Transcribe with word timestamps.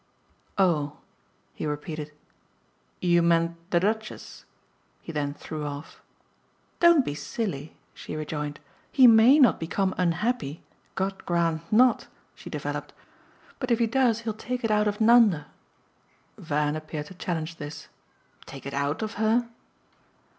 "Oh!" 0.57 0.97
he 1.53 1.67
repeated. 1.67 2.11
"You 3.01 3.21
meant 3.21 3.55
the 3.69 3.79
Duchess?" 3.79 4.45
he 4.99 5.11
then 5.11 5.35
threw 5.35 5.63
off. 5.63 6.01
"Don't 6.79 7.05
be 7.05 7.13
silly!" 7.13 7.77
she 7.93 8.15
rejoined. 8.15 8.59
"He 8.91 9.05
MAY 9.05 9.37
not 9.37 9.59
become 9.59 9.93
unhappy 9.99 10.63
God 10.95 11.23
grant 11.27 11.71
NOT!" 11.71 12.07
she 12.33 12.49
developed. 12.49 12.93
"But 13.59 13.69
if 13.69 13.77
he 13.77 13.85
does 13.85 14.21
he'll 14.21 14.33
take 14.33 14.63
it 14.63 14.71
out 14.71 14.87
of 14.87 15.01
Nanda." 15.01 15.45
Van 16.35 16.75
appeared 16.75 17.05
to 17.05 17.13
challenge 17.13 17.57
this. 17.57 17.87
"'Take 18.47 18.65
it 18.65 18.73
out' 18.73 19.03
of 19.03 19.13
her?" 19.21 19.47